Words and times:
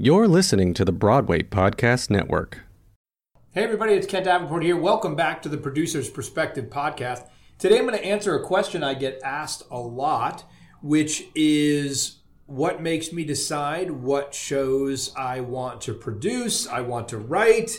You're 0.00 0.28
listening 0.28 0.74
to 0.74 0.84
the 0.84 0.92
Broadway 0.92 1.42
Podcast 1.42 2.08
Network. 2.08 2.60
Hey, 3.50 3.64
everybody, 3.64 3.94
it's 3.94 4.06
Ken 4.06 4.22
Davenport 4.22 4.62
here. 4.62 4.76
Welcome 4.76 5.16
back 5.16 5.42
to 5.42 5.48
the 5.48 5.56
Producer's 5.56 6.08
Perspective 6.08 6.66
podcast. 6.66 7.26
Today, 7.58 7.80
I'm 7.80 7.86
going 7.88 7.98
to 7.98 8.04
answer 8.04 8.36
a 8.36 8.46
question 8.46 8.84
I 8.84 8.94
get 8.94 9.20
asked 9.24 9.64
a 9.72 9.80
lot, 9.80 10.44
which 10.82 11.24
is 11.34 12.18
what 12.46 12.80
makes 12.80 13.12
me 13.12 13.24
decide 13.24 13.90
what 13.90 14.32
shows 14.32 15.12
I 15.16 15.40
want 15.40 15.80
to 15.80 15.94
produce, 15.94 16.68
I 16.68 16.82
want 16.82 17.08
to 17.08 17.18
write, 17.18 17.72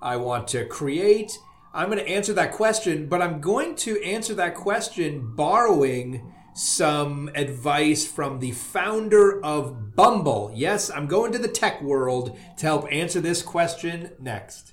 I 0.00 0.16
want 0.16 0.48
to 0.48 0.64
create. 0.64 1.38
I'm 1.74 1.90
going 1.90 2.02
to 2.02 2.08
answer 2.08 2.32
that 2.32 2.52
question, 2.52 3.06
but 3.06 3.20
I'm 3.20 3.42
going 3.42 3.74
to 3.76 4.02
answer 4.02 4.32
that 4.32 4.54
question 4.54 5.34
borrowing 5.34 6.32
some 6.56 7.30
advice 7.34 8.06
from 8.06 8.38
the 8.38 8.52
founder 8.52 9.44
of 9.44 9.94
Bumble. 9.94 10.50
Yes, 10.54 10.90
I'm 10.90 11.06
going 11.06 11.32
to 11.32 11.38
the 11.38 11.48
tech 11.48 11.82
world 11.82 12.38
to 12.56 12.66
help 12.66 12.86
answer 12.90 13.20
this 13.20 13.42
question 13.42 14.12
next. 14.18 14.72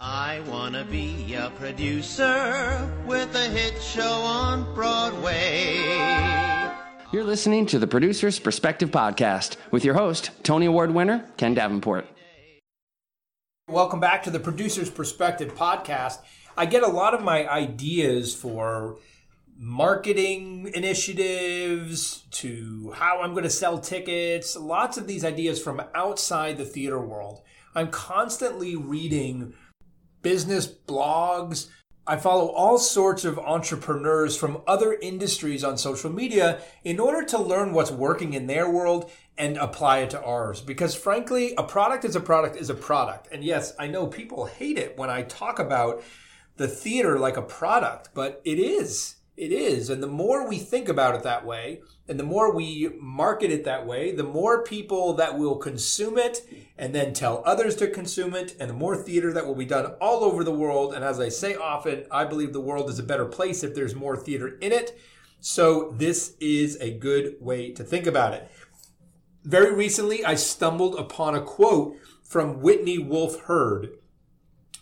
I 0.00 0.38
wanna 0.46 0.84
be 0.84 1.34
a 1.34 1.50
producer 1.56 2.88
with 3.04 3.34
a 3.34 3.48
hit 3.48 3.82
show 3.82 4.04
on 4.04 4.72
Broadway. 4.72 5.74
You're 7.10 7.24
listening 7.24 7.66
to 7.66 7.80
the 7.80 7.88
Producer's 7.88 8.38
Perspective 8.38 8.92
Podcast 8.92 9.56
with 9.72 9.84
your 9.84 9.94
host, 9.94 10.30
Tony 10.44 10.66
Award 10.66 10.94
winner, 10.94 11.28
Ken 11.36 11.52
Davenport. 11.52 12.06
Welcome 13.66 13.98
back 13.98 14.22
to 14.22 14.30
the 14.30 14.38
Producer's 14.38 14.88
Perspective 14.88 15.56
Podcast. 15.56 16.18
I 16.56 16.66
get 16.66 16.84
a 16.84 16.88
lot 16.88 17.12
of 17.12 17.24
my 17.24 17.48
ideas 17.48 18.36
for 18.36 18.98
marketing 19.58 20.70
initiatives 20.74 22.22
to 22.30 22.92
how 22.94 23.20
I'm 23.20 23.32
going 23.32 23.42
to 23.42 23.50
sell 23.50 23.78
tickets, 23.78 24.54
lots 24.54 24.96
of 24.96 25.08
these 25.08 25.24
ideas 25.24 25.60
from 25.60 25.82
outside 25.92 26.56
the 26.56 26.64
theater 26.64 27.00
world. 27.00 27.42
I'm 27.74 27.90
constantly 27.90 28.76
reading 28.76 29.54
business 30.22 30.66
blogs. 30.66 31.68
I 32.06 32.16
follow 32.16 32.48
all 32.48 32.78
sorts 32.78 33.26
of 33.26 33.38
entrepreneurs 33.38 34.34
from 34.34 34.62
other 34.66 34.94
industries 34.94 35.62
on 35.62 35.76
social 35.76 36.10
media 36.10 36.62
in 36.82 36.98
order 36.98 37.22
to 37.26 37.38
learn 37.38 37.74
what's 37.74 37.90
working 37.90 38.32
in 38.32 38.46
their 38.46 38.70
world 38.70 39.10
and 39.36 39.58
apply 39.58 39.98
it 39.98 40.10
to 40.10 40.22
ours. 40.22 40.62
Because 40.62 40.94
frankly, 40.94 41.52
a 41.58 41.62
product 41.62 42.06
is 42.06 42.16
a 42.16 42.20
product 42.20 42.56
is 42.56 42.70
a 42.70 42.74
product. 42.74 43.28
And 43.30 43.44
yes, 43.44 43.74
I 43.78 43.88
know 43.88 44.06
people 44.06 44.46
hate 44.46 44.78
it 44.78 44.96
when 44.96 45.10
I 45.10 45.22
talk 45.22 45.58
about 45.58 46.02
the 46.56 46.66
theater 46.66 47.18
like 47.18 47.36
a 47.36 47.42
product, 47.42 48.10
but 48.14 48.40
it 48.44 48.58
is. 48.58 49.16
It 49.38 49.52
is. 49.52 49.88
And 49.88 50.02
the 50.02 50.08
more 50.08 50.48
we 50.48 50.58
think 50.58 50.88
about 50.88 51.14
it 51.14 51.22
that 51.22 51.46
way, 51.46 51.80
and 52.08 52.18
the 52.18 52.24
more 52.24 52.52
we 52.52 52.90
market 53.00 53.52
it 53.52 53.62
that 53.64 53.86
way, 53.86 54.10
the 54.10 54.24
more 54.24 54.64
people 54.64 55.12
that 55.12 55.38
will 55.38 55.56
consume 55.56 56.18
it 56.18 56.44
and 56.76 56.92
then 56.92 57.12
tell 57.12 57.44
others 57.46 57.76
to 57.76 57.86
consume 57.86 58.34
it, 58.34 58.56
and 58.58 58.68
the 58.68 58.74
more 58.74 58.96
theater 58.96 59.32
that 59.32 59.46
will 59.46 59.54
be 59.54 59.64
done 59.64 59.92
all 60.00 60.24
over 60.24 60.42
the 60.42 60.52
world. 60.52 60.92
And 60.92 61.04
as 61.04 61.20
I 61.20 61.28
say 61.28 61.54
often, 61.54 62.04
I 62.10 62.24
believe 62.24 62.52
the 62.52 62.60
world 62.60 62.90
is 62.90 62.98
a 62.98 63.04
better 63.04 63.26
place 63.26 63.62
if 63.62 63.76
there's 63.76 63.94
more 63.94 64.16
theater 64.16 64.58
in 64.58 64.72
it. 64.72 64.98
So 65.38 65.94
this 65.96 66.34
is 66.40 66.76
a 66.80 66.98
good 66.98 67.36
way 67.40 67.70
to 67.74 67.84
think 67.84 68.08
about 68.08 68.34
it. 68.34 68.50
Very 69.44 69.72
recently, 69.72 70.24
I 70.24 70.34
stumbled 70.34 70.98
upon 70.98 71.36
a 71.36 71.42
quote 71.42 71.96
from 72.24 72.60
Whitney 72.60 72.98
Wolfe 72.98 73.38
Herd, 73.42 73.90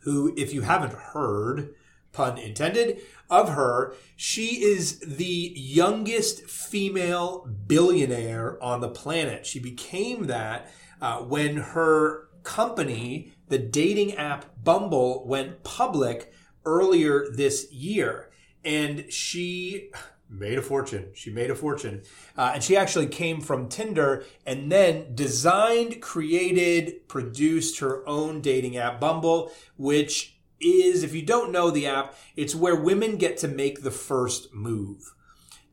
who, 0.00 0.34
if 0.36 0.52
you 0.52 0.62
haven't 0.62 0.92
heard, 0.92 1.74
pun 2.12 2.38
intended, 2.38 3.00
of 3.28 3.50
her, 3.50 3.94
she 4.16 4.62
is 4.62 4.98
the 5.00 5.52
youngest 5.54 6.42
female 6.42 7.46
billionaire 7.66 8.62
on 8.62 8.80
the 8.80 8.88
planet. 8.88 9.46
She 9.46 9.60
became 9.60 10.26
that 10.26 10.70
uh, 11.00 11.18
when 11.18 11.56
her 11.56 12.28
company, 12.42 13.32
the 13.48 13.58
dating 13.58 14.16
app 14.16 14.46
Bumble, 14.62 15.26
went 15.26 15.62
public 15.62 16.32
earlier 16.64 17.26
this 17.32 17.72
year. 17.72 18.30
And 18.64 19.10
she 19.10 19.90
made 20.28 20.58
a 20.58 20.62
fortune. 20.62 21.10
She 21.14 21.30
made 21.30 21.50
a 21.50 21.54
fortune. 21.54 22.02
Uh, 22.36 22.52
and 22.54 22.62
she 22.62 22.76
actually 22.76 23.06
came 23.06 23.40
from 23.40 23.68
Tinder 23.68 24.24
and 24.46 24.70
then 24.70 25.14
designed, 25.14 26.00
created, 26.00 27.08
produced 27.08 27.78
her 27.80 28.06
own 28.08 28.40
dating 28.40 28.76
app, 28.76 29.00
Bumble, 29.00 29.50
which 29.76 30.39
is, 30.60 31.02
if 31.02 31.14
you 31.14 31.22
don't 31.22 31.52
know 31.52 31.70
the 31.70 31.86
app, 31.86 32.14
it's 32.36 32.54
where 32.54 32.76
women 32.76 33.16
get 33.16 33.36
to 33.38 33.48
make 33.48 33.82
the 33.82 33.90
first 33.90 34.52
move. 34.54 35.14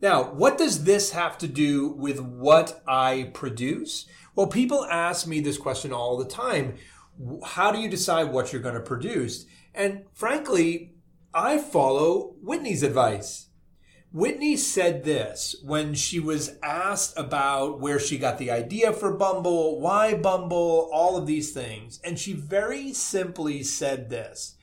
Now, 0.01 0.31
what 0.31 0.57
does 0.57 0.83
this 0.83 1.11
have 1.11 1.37
to 1.39 1.47
do 1.47 1.89
with 1.89 2.19
what 2.19 2.83
I 2.87 3.31
produce? 3.33 4.05
Well, 4.35 4.47
people 4.47 4.85
ask 4.85 5.25
me 5.25 5.39
this 5.39 5.57
question 5.57 5.91
all 5.91 6.17
the 6.17 6.25
time. 6.25 6.75
How 7.43 7.71
do 7.71 7.79
you 7.79 7.89
decide 7.89 8.31
what 8.31 8.53
you're 8.53 8.61
going 8.61 8.75
to 8.75 8.81
produce? 8.81 9.45
And 9.73 10.05
frankly, 10.13 10.93
I 11.33 11.57
follow 11.57 12.35
Whitney's 12.41 12.83
advice. 12.83 13.47
Whitney 14.13 14.55
said 14.55 15.03
this 15.03 15.55
when 15.63 15.93
she 15.93 16.19
was 16.19 16.57
asked 16.63 17.17
about 17.17 17.81
where 17.81 17.99
she 17.99 18.17
got 18.17 18.37
the 18.37 18.51
idea 18.51 18.93
for 18.93 19.13
Bumble, 19.13 19.81
why 19.81 20.13
Bumble, 20.13 20.89
all 20.93 21.17
of 21.17 21.27
these 21.27 21.51
things. 21.51 21.99
And 22.03 22.17
she 22.17 22.33
very 22.33 22.93
simply 22.93 23.63
said 23.63 24.09
this 24.09 24.56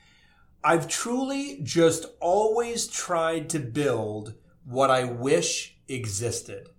I've 0.67 0.87
truly 0.87 1.59
just 1.61 2.07
always 2.19 2.87
tried 2.87 3.51
to 3.51 3.59
build 3.59 4.33
what 4.63 4.89
I 4.89 5.03
wish 5.03 5.77
existed. 5.87 6.69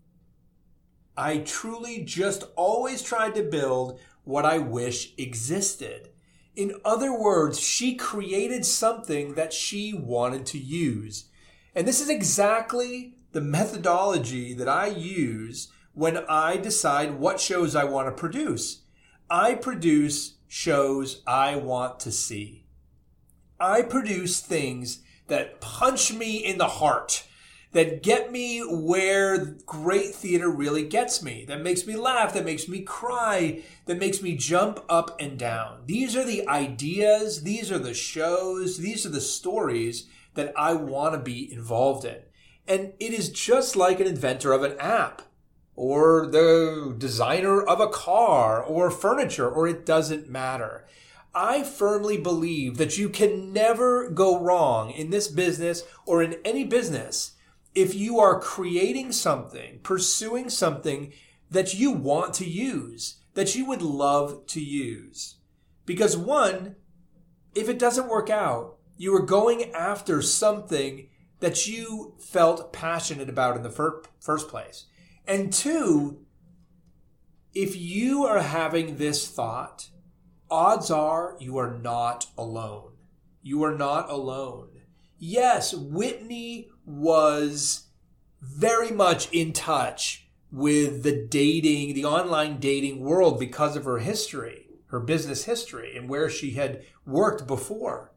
I 1.16 1.38
truly 1.38 2.02
just 2.02 2.42
always 2.56 3.00
tried 3.00 3.36
to 3.36 3.44
build 3.44 4.00
what 4.24 4.44
I 4.44 4.58
wish 4.58 5.14
existed. 5.16 6.08
In 6.56 6.80
other 6.84 7.16
words, 7.16 7.60
she 7.60 7.94
created 7.94 8.66
something 8.66 9.34
that 9.34 9.52
she 9.52 9.94
wanted 9.94 10.46
to 10.46 10.58
use. 10.58 11.26
And 11.72 11.86
this 11.86 12.00
is 12.00 12.08
exactly 12.08 13.14
the 13.30 13.40
methodology 13.40 14.52
that 14.54 14.68
I 14.68 14.88
use 14.88 15.68
when 15.94 16.24
I 16.28 16.56
decide 16.56 17.20
what 17.20 17.38
shows 17.38 17.76
I 17.76 17.84
want 17.84 18.08
to 18.08 18.20
produce. 18.20 18.80
I 19.30 19.54
produce 19.54 20.38
shows 20.48 21.22
I 21.24 21.54
want 21.54 22.00
to 22.00 22.10
see. 22.10 22.65
I 23.58 23.82
produce 23.82 24.40
things 24.40 25.00
that 25.28 25.60
punch 25.60 26.12
me 26.12 26.36
in 26.36 26.58
the 26.58 26.68
heart, 26.68 27.24
that 27.72 28.02
get 28.02 28.30
me 28.32 28.60
where 28.60 29.38
great 29.66 30.14
theater 30.14 30.48
really 30.48 30.84
gets 30.84 31.22
me, 31.22 31.44
that 31.46 31.62
makes 31.62 31.86
me 31.86 31.96
laugh, 31.96 32.32
that 32.34 32.44
makes 32.44 32.68
me 32.68 32.80
cry, 32.80 33.62
that 33.86 33.98
makes 33.98 34.22
me 34.22 34.36
jump 34.36 34.80
up 34.88 35.20
and 35.20 35.38
down. 35.38 35.82
These 35.86 36.16
are 36.16 36.24
the 36.24 36.46
ideas, 36.48 37.42
these 37.42 37.72
are 37.72 37.78
the 37.78 37.94
shows, 37.94 38.78
these 38.78 39.04
are 39.04 39.10
the 39.10 39.20
stories 39.20 40.06
that 40.34 40.52
I 40.56 40.74
want 40.74 41.14
to 41.14 41.20
be 41.20 41.52
involved 41.52 42.04
in. 42.04 42.18
And 42.68 42.92
it 42.98 43.12
is 43.12 43.30
just 43.30 43.76
like 43.76 44.00
an 44.00 44.06
inventor 44.06 44.52
of 44.52 44.62
an 44.62 44.78
app 44.78 45.22
or 45.74 46.26
the 46.26 46.94
designer 46.96 47.60
of 47.62 47.80
a 47.80 47.88
car 47.88 48.62
or 48.62 48.90
furniture, 48.90 49.48
or 49.48 49.68
it 49.68 49.84
doesn't 49.84 50.28
matter. 50.28 50.86
I 51.36 51.64
firmly 51.64 52.16
believe 52.16 52.78
that 52.78 52.96
you 52.96 53.10
can 53.10 53.52
never 53.52 54.08
go 54.08 54.40
wrong 54.40 54.90
in 54.90 55.10
this 55.10 55.28
business 55.28 55.82
or 56.06 56.22
in 56.22 56.38
any 56.46 56.64
business 56.64 57.32
if 57.74 57.94
you 57.94 58.18
are 58.18 58.40
creating 58.40 59.12
something, 59.12 59.80
pursuing 59.82 60.48
something 60.48 61.12
that 61.50 61.74
you 61.74 61.90
want 61.92 62.32
to 62.34 62.48
use, 62.48 63.20
that 63.34 63.54
you 63.54 63.66
would 63.66 63.82
love 63.82 64.46
to 64.46 64.62
use. 64.62 65.36
Because 65.84 66.16
one, 66.16 66.76
if 67.54 67.68
it 67.68 67.78
doesn't 67.78 68.08
work 68.08 68.30
out, 68.30 68.78
you 68.96 69.14
are 69.14 69.22
going 69.22 69.70
after 69.74 70.22
something 70.22 71.10
that 71.40 71.66
you 71.66 72.14
felt 72.18 72.72
passionate 72.72 73.28
about 73.28 73.56
in 73.56 73.62
the 73.62 73.68
fir- 73.68 74.02
first 74.18 74.48
place. 74.48 74.86
And 75.26 75.52
two, 75.52 76.24
if 77.54 77.76
you 77.76 78.24
are 78.24 78.40
having 78.40 78.96
this 78.96 79.28
thought, 79.28 79.90
odds 80.50 80.90
are 80.90 81.36
you 81.40 81.56
are 81.58 81.78
not 81.78 82.26
alone. 82.36 82.92
You 83.42 83.62
are 83.64 83.76
not 83.76 84.10
alone. 84.10 84.68
Yes, 85.18 85.74
Whitney 85.74 86.68
was 86.84 87.86
very 88.40 88.90
much 88.90 89.30
in 89.32 89.52
touch 89.52 90.28
with 90.52 91.02
the 91.02 91.26
dating, 91.28 91.94
the 91.94 92.04
online 92.04 92.58
dating 92.58 93.00
world 93.00 93.38
because 93.38 93.76
of 93.76 93.84
her 93.84 93.98
history. 93.98 94.62
her 94.88 95.00
business 95.00 95.44
history 95.44 95.96
and 95.96 96.08
where 96.08 96.30
she 96.30 96.52
had 96.52 96.82
worked 97.04 97.46
before. 97.46 98.12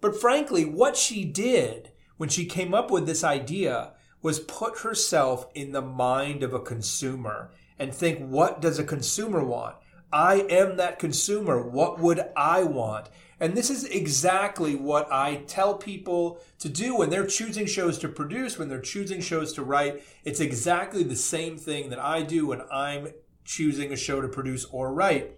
But 0.00 0.20
frankly, 0.20 0.64
what 0.64 0.96
she 0.96 1.24
did 1.24 1.90
when 2.16 2.28
she 2.28 2.46
came 2.46 2.72
up 2.72 2.90
with 2.90 3.06
this 3.06 3.24
idea 3.24 3.92
was 4.22 4.38
put 4.40 4.78
herself 4.78 5.46
in 5.54 5.72
the 5.72 5.82
mind 5.82 6.42
of 6.42 6.54
a 6.54 6.60
consumer 6.60 7.52
and 7.78 7.92
think, 7.92 8.20
what 8.20 8.60
does 8.60 8.78
a 8.78 8.84
consumer 8.84 9.44
want? 9.44 9.76
I 10.14 10.46
am 10.48 10.76
that 10.76 11.00
consumer. 11.00 11.60
What 11.60 11.98
would 11.98 12.24
I 12.36 12.62
want? 12.62 13.08
And 13.40 13.56
this 13.56 13.68
is 13.68 13.84
exactly 13.84 14.76
what 14.76 15.10
I 15.10 15.42
tell 15.48 15.74
people 15.74 16.40
to 16.60 16.68
do 16.68 16.94
when 16.96 17.10
they're 17.10 17.26
choosing 17.26 17.66
shows 17.66 17.98
to 17.98 18.08
produce, 18.08 18.56
when 18.56 18.68
they're 18.68 18.80
choosing 18.80 19.20
shows 19.20 19.52
to 19.54 19.64
write. 19.64 20.04
It's 20.24 20.38
exactly 20.38 21.02
the 21.02 21.16
same 21.16 21.58
thing 21.58 21.90
that 21.90 21.98
I 21.98 22.22
do 22.22 22.46
when 22.46 22.62
I'm 22.70 23.08
choosing 23.44 23.92
a 23.92 23.96
show 23.96 24.20
to 24.20 24.28
produce 24.28 24.64
or 24.66 24.94
write. 24.94 25.32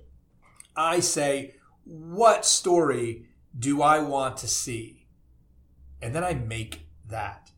I 0.76 1.00
say, 1.00 1.54
what 1.84 2.44
story 2.44 3.28
do 3.58 3.80
I 3.80 4.00
want 4.00 4.36
to 4.38 4.46
see? 4.46 5.06
And 6.02 6.14
then 6.14 6.22
I 6.22 6.34
make 6.34 6.86
that. 7.08 7.50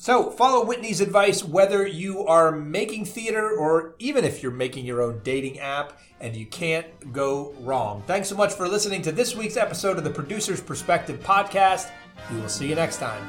So 0.00 0.30
follow 0.30 0.64
Whitney's 0.64 1.02
advice 1.02 1.44
whether 1.44 1.86
you 1.86 2.24
are 2.24 2.50
making 2.50 3.04
theater 3.04 3.50
or 3.50 3.96
even 3.98 4.24
if 4.24 4.42
you're 4.42 4.50
making 4.50 4.86
your 4.86 5.02
own 5.02 5.20
dating 5.22 5.58
app 5.58 6.00
and 6.20 6.34
you 6.34 6.46
can't 6.46 7.12
go 7.12 7.54
wrong. 7.60 8.02
Thanks 8.06 8.26
so 8.26 8.34
much 8.34 8.54
for 8.54 8.66
listening 8.66 9.02
to 9.02 9.12
this 9.12 9.36
week's 9.36 9.58
episode 9.58 9.98
of 9.98 10.04
the 10.04 10.08
Producer's 10.08 10.62
Perspective 10.62 11.20
podcast. 11.20 11.90
We 12.32 12.40
will 12.40 12.48
see 12.48 12.66
you 12.66 12.76
next 12.76 12.96
time. 12.96 13.28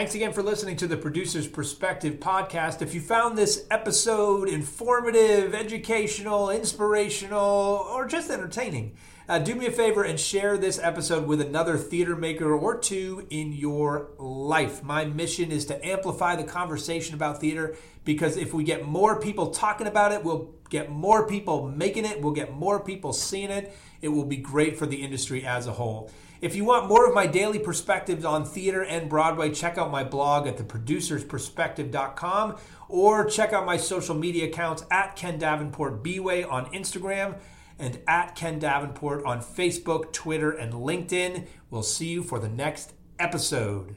Thanks 0.00 0.14
again 0.14 0.32
for 0.32 0.42
listening 0.42 0.76
to 0.76 0.86
the 0.86 0.96
Producer's 0.96 1.46
Perspective 1.46 2.20
podcast. 2.20 2.80
If 2.80 2.94
you 2.94 3.02
found 3.02 3.36
this 3.36 3.66
episode 3.70 4.48
informative, 4.48 5.54
educational, 5.54 6.48
inspirational, 6.48 7.86
or 7.92 8.06
just 8.06 8.30
entertaining, 8.30 8.96
uh, 9.30 9.38
do 9.38 9.54
me 9.54 9.66
a 9.66 9.70
favor 9.70 10.02
and 10.02 10.18
share 10.18 10.58
this 10.58 10.80
episode 10.80 11.24
with 11.24 11.40
another 11.40 11.78
theater 11.78 12.16
maker 12.16 12.52
or 12.52 12.76
two 12.76 13.28
in 13.30 13.52
your 13.52 14.08
life. 14.18 14.82
My 14.82 15.04
mission 15.04 15.52
is 15.52 15.66
to 15.66 15.86
amplify 15.86 16.34
the 16.34 16.42
conversation 16.42 17.14
about 17.14 17.40
theater 17.40 17.76
because 18.04 18.36
if 18.36 18.52
we 18.52 18.64
get 18.64 18.84
more 18.84 19.20
people 19.20 19.52
talking 19.52 19.86
about 19.86 20.10
it, 20.10 20.24
we'll 20.24 20.50
get 20.68 20.90
more 20.90 21.28
people 21.28 21.68
making 21.68 22.06
it, 22.06 22.20
we'll 22.20 22.32
get 22.32 22.52
more 22.52 22.80
people 22.80 23.12
seeing 23.12 23.50
it. 23.50 23.72
It 24.02 24.08
will 24.08 24.24
be 24.24 24.36
great 24.36 24.76
for 24.76 24.86
the 24.86 24.96
industry 24.96 25.46
as 25.46 25.68
a 25.68 25.72
whole. 25.72 26.10
If 26.40 26.56
you 26.56 26.64
want 26.64 26.88
more 26.88 27.06
of 27.06 27.14
my 27.14 27.28
daily 27.28 27.60
perspectives 27.60 28.24
on 28.24 28.44
theater 28.44 28.82
and 28.82 29.08
Broadway, 29.08 29.52
check 29.52 29.78
out 29.78 29.92
my 29.92 30.02
blog 30.02 30.48
at 30.48 30.56
theproducersperspective.com 30.56 32.56
or 32.88 33.26
check 33.26 33.52
out 33.52 33.64
my 33.64 33.76
social 33.76 34.16
media 34.16 34.46
accounts 34.46 34.84
at 34.90 35.14
Ken 35.14 35.38
Davenport 35.38 36.02
Bway 36.02 36.50
on 36.50 36.66
Instagram 36.72 37.36
and 37.80 38.00
at 38.06 38.36
Ken 38.36 38.58
Davenport 38.58 39.24
on 39.24 39.40
Facebook, 39.40 40.12
Twitter, 40.12 40.50
and 40.50 40.72
LinkedIn. 40.74 41.46
We'll 41.70 41.82
see 41.82 42.08
you 42.08 42.22
for 42.22 42.38
the 42.38 42.48
next 42.48 42.92
episode. 43.18 43.96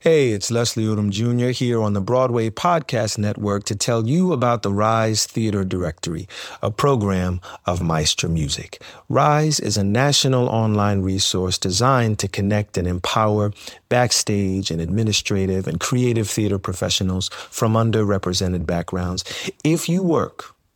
Hey, 0.00 0.30
it's 0.30 0.48
Leslie 0.52 0.84
Odom 0.84 1.10
Jr. 1.10 1.48
here 1.48 1.82
on 1.82 1.92
the 1.92 2.00
Broadway 2.00 2.50
Podcast 2.50 3.18
Network 3.18 3.64
to 3.64 3.74
tell 3.74 4.06
you 4.06 4.32
about 4.32 4.62
the 4.62 4.72
Rise 4.72 5.26
Theater 5.26 5.64
Directory, 5.64 6.28
a 6.62 6.70
program 6.70 7.40
of 7.66 7.82
Maestra 7.82 8.28
Music. 8.28 8.80
Rise 9.08 9.58
is 9.58 9.76
a 9.76 9.82
national 9.82 10.48
online 10.50 11.02
resource 11.02 11.58
designed 11.58 12.20
to 12.20 12.28
connect 12.28 12.78
and 12.78 12.86
empower 12.86 13.52
backstage 13.88 14.70
and 14.70 14.80
administrative 14.80 15.66
and 15.66 15.80
creative 15.80 16.30
theater 16.30 16.60
professionals 16.60 17.28
from 17.50 17.72
underrepresented 17.72 18.66
backgrounds. 18.66 19.24
If 19.64 19.88
you 19.88 20.04
work 20.04 20.54